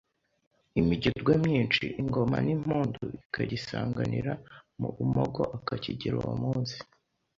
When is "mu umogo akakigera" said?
4.79-6.15